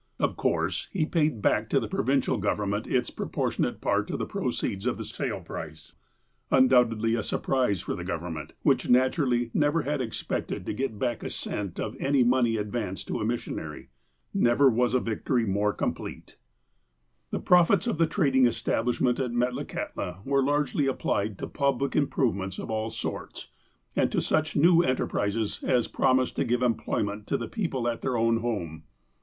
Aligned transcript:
Of 0.19 0.35
course, 0.35 0.87
he 0.91 1.05
paid 1.05 1.43
back 1.43 1.69
to 1.69 1.79
the 1.79 1.87
provincial 1.87 2.37
government 2.39 2.87
its 2.87 3.11
proportionate 3.11 3.81
part 3.81 4.09
of 4.09 4.17
the 4.17 4.25
proceeds 4.25 4.87
of 4.87 4.97
the 4.97 5.03
sale 5.05 5.41
price, 5.41 5.93
undoubtedly 6.49 7.13
a 7.13 7.21
surprise 7.21 7.81
for 7.81 7.93
the 7.93 8.03
government, 8.03 8.53
which 8.63 8.89
nat 8.89 9.11
urally 9.11 9.51
never 9.53 9.83
had 9.83 10.01
expected 10.01 10.65
to 10.65 10.73
get 10.73 10.97
back 10.97 11.21
a 11.21 11.29
cent 11.29 11.79
of 11.79 11.95
any 11.99 12.23
money 12.23 12.57
advanced 12.57 13.09
to 13.09 13.19
a 13.19 13.25
missionary. 13.25 13.89
Never 14.33 14.71
was 14.71 14.95
victory 14.95 15.45
more 15.45 15.71
complete. 15.71 16.35
TEMPORAL 17.31 17.61
ADVANCEMENT 17.61 17.85
181 17.85 17.85
The 17.85 17.85
profits 17.85 17.85
of 17.85 17.97
the 17.99 18.07
trading 18.07 18.47
establishment 18.47 19.19
at 19.19 19.31
Metlakahtla 19.33 20.25
were 20.25 20.41
largely 20.41 20.87
applied 20.87 21.37
to 21.37 21.45
public 21.45 21.95
improvements 21.95 22.57
of 22.57 22.71
all 22.71 22.89
sorts, 22.89 23.49
and 23.95 24.11
to 24.11 24.19
such 24.19 24.55
new 24.55 24.77
enterj)rises 24.81 25.63
as 25.63 25.87
promised 25.87 26.35
to 26.37 26.43
give 26.43 26.63
employ 26.63 27.03
ment 27.03 27.27
to 27.27 27.37
the 27.37 27.47
people 27.47 27.87
at 27.87 28.01
their 28.01 28.17
own 28.17 28.37
home. 28.37 28.85